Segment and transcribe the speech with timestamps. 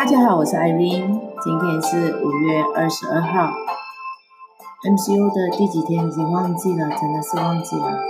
[0.00, 3.52] 大家好，我是 Irene，今天是五月二十二号
[4.82, 8.00] ，MCU 的第几天已经忘记了，真的是忘记了。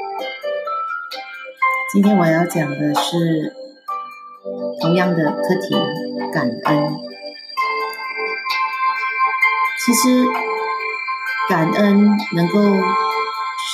[1.93, 3.57] 今天我要讲的是
[4.81, 5.75] 同样的课题——
[6.33, 6.95] 感恩。
[9.85, 10.29] 其实，
[11.49, 12.61] 感恩能够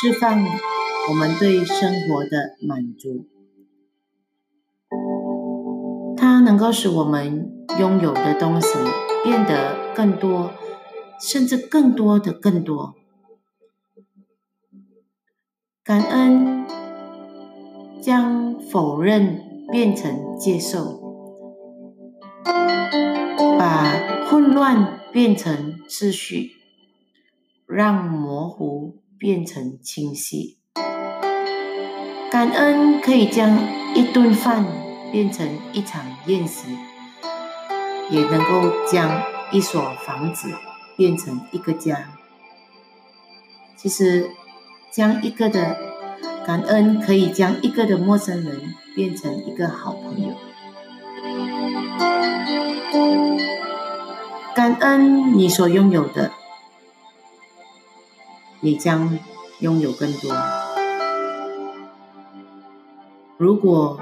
[0.00, 0.42] 释放
[1.10, 3.26] 我们对生活的满足。
[6.46, 8.68] 能够使我们拥有的东西
[9.24, 10.52] 变得更多，
[11.20, 12.94] 甚至更多的更多。
[15.82, 16.64] 感恩
[18.00, 21.00] 将否认变成接受，
[23.58, 23.98] 把
[24.30, 26.52] 混乱变成秩序，
[27.66, 30.58] 让模糊变成清晰。
[32.30, 33.58] 感恩可以将
[33.96, 34.85] 一顿饭。
[35.10, 36.76] 变成一场宴席，
[38.10, 40.52] 也能够将一所房子
[40.96, 42.10] 变成一个家。
[43.76, 44.30] 其实，
[44.90, 45.76] 将一个的
[46.46, 50.34] 感恩可以将一个的陌生人变成一个好朋友。
[54.54, 56.32] 感恩你所拥有的，
[58.62, 59.18] 也将
[59.60, 60.34] 拥有更多。
[63.36, 64.00] 如果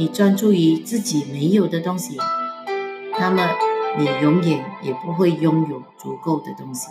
[0.00, 2.16] 你专注于自己没有的东西，
[3.18, 3.46] 那么
[3.98, 6.88] 你永远也不会拥有足够的东西。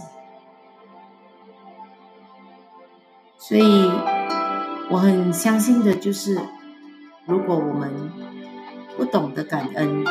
[3.40, 3.90] 所以，
[4.92, 6.40] 我很相信的就是，
[7.26, 8.12] 如果我们
[8.96, 10.06] 不懂得感恩，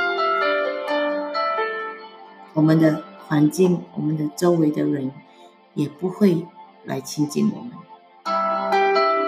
[2.53, 5.13] 我们的环境、我们的周围的人
[5.75, 6.49] 也不会
[6.83, 7.71] 来亲近我们。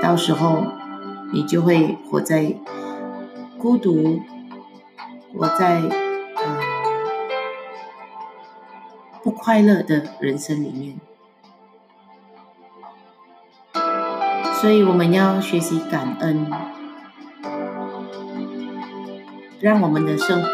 [0.03, 0.65] 到时候，
[1.33, 2.57] 你就会活在。
[3.61, 4.23] 孤独，
[5.35, 5.83] 我在
[6.37, 6.61] 呃
[9.23, 10.99] 不快乐的人生里面，
[14.61, 16.51] 所以我们要学习感恩，
[19.61, 20.49] 让我们的生活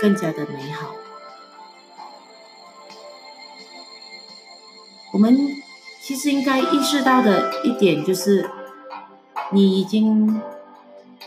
[0.00, 0.94] 更加的美好。
[5.12, 5.36] 我们
[6.00, 8.48] 其实应该意识到的一点就是，
[9.52, 10.40] 你已经。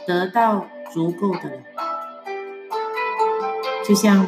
[0.06, 1.62] 得到足够的，
[3.86, 4.28] 就像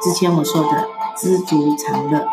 [0.00, 2.26] 之前我说的，知足常乐。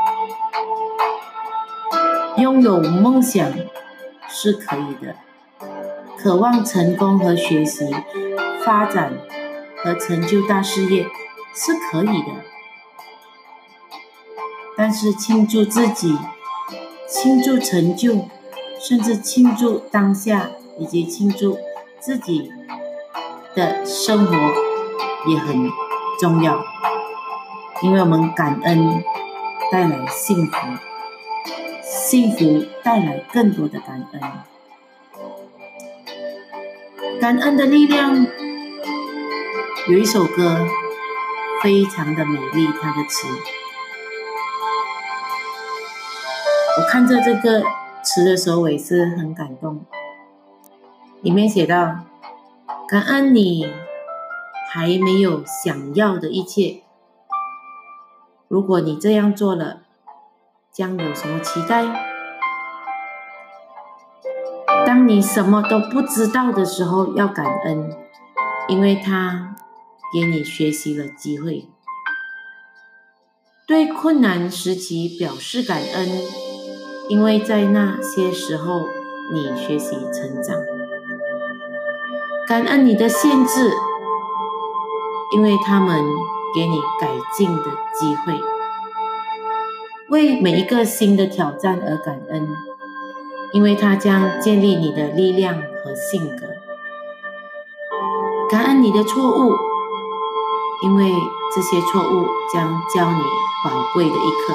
[2.38, 3.54] 拥有梦想
[4.28, 5.16] 是可以的，
[6.18, 7.96] 渴望成功和学习、
[8.66, 9.14] 发展
[9.78, 11.06] 和成就大事业
[11.54, 12.32] 是可以的，
[14.76, 16.18] 但是庆祝自己、
[17.08, 18.28] 庆祝成就，
[18.80, 21.58] 甚至庆祝当下以及庆祝。
[22.06, 22.52] 自己
[23.56, 24.36] 的生活
[25.26, 25.70] 也很
[26.20, 26.62] 重要，
[27.82, 29.02] 因为我们感恩
[29.72, 30.58] 带来幸福，
[31.82, 34.22] 幸福带来更多的感恩。
[37.22, 38.28] 感恩的力量
[39.88, 40.68] 有一首歌
[41.62, 43.30] 非常的美丽，它的词，
[46.78, 47.64] 我看着这个
[48.04, 49.86] 词的时候，我也是很感动。
[51.24, 52.00] 里面写到
[52.86, 53.66] ：“感恩你
[54.70, 56.84] 还没有想要的一切。
[58.50, 59.84] 如果你这样做了，
[60.70, 61.86] 将有什么期待？
[64.86, 67.96] 当你什么都不知道的时候，要感恩，
[68.68, 69.56] 因为他
[70.14, 71.70] 给你学习了机会。
[73.66, 76.10] 对困难时期表示感恩，
[77.08, 78.90] 因为在那些时候
[79.32, 80.58] 你学习成长。”
[82.46, 83.72] 感恩你的限制，
[85.34, 86.04] 因为他们
[86.54, 88.34] 给你改进的机会；
[90.10, 92.50] 为每一个新的挑战而感恩，
[93.54, 96.48] 因为它将建立你的力量和性格。
[98.50, 99.56] 感恩你的错误，
[100.84, 101.14] 因为
[101.56, 103.22] 这些错误将教你
[103.64, 104.54] 宝贵的一课。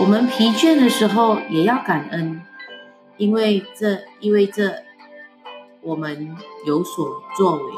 [0.00, 2.42] 我们疲倦的时候也要感恩，
[3.16, 4.82] 因为这意味着。
[5.82, 7.72] 我们有所作为，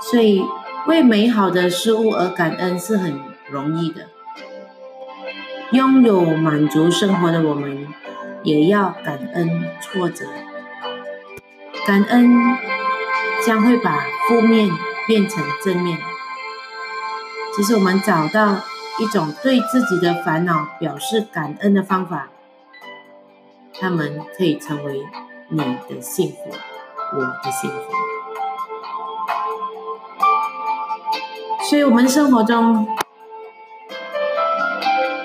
[0.00, 0.44] 所以
[0.88, 4.08] 为美好的事物而感恩是很容易的。
[5.70, 7.86] 拥有满足生活的我们，
[8.42, 10.26] 也要感恩挫折。
[11.86, 12.28] 感恩
[13.46, 14.68] 将会把负面
[15.06, 15.96] 变成正面。
[17.54, 18.56] 其实我们找到
[18.98, 22.30] 一种对自己的烦恼表示感恩的方法，
[23.78, 25.06] 他们可以成为。
[25.48, 25.58] 你
[25.88, 26.36] 的幸福，
[27.16, 27.76] 我的幸福。
[31.68, 32.86] 所以，我们生活中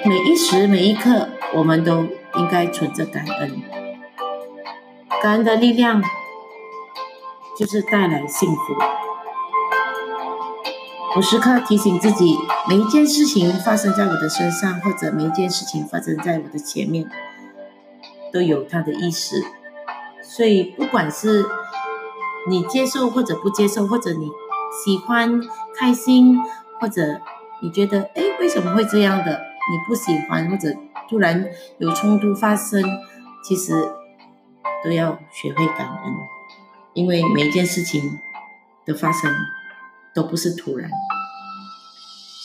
[0.05, 2.05] 每一时每一刻，我们都
[2.35, 3.61] 应该存着感恩。
[5.21, 6.01] 感恩的力量
[7.57, 8.61] 就是带来幸福。
[11.15, 12.37] 我时刻提醒自己，
[12.69, 17.09] 每一件事情发生在我的身上，或者每一件事情发生在我的前面，
[18.31, 19.43] 都有它的意思。
[20.35, 21.45] 所以，不管是
[22.49, 24.29] 你接受或者不接受，或者你
[24.83, 25.41] 喜欢、
[25.75, 26.37] 开心，
[26.79, 27.21] 或者
[27.61, 30.75] 你觉得哎为什么会这样的，你不喜欢，或者
[31.09, 31.45] 突然
[31.79, 32.83] 有冲突发生，
[33.43, 33.73] 其实
[34.83, 36.13] 都要学会感恩，
[36.93, 38.19] 因为每一件事情
[38.85, 39.33] 的发生
[40.13, 40.89] 都不是突然，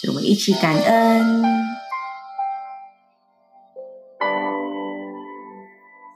[0.00, 1.71] 所以我们一起感恩。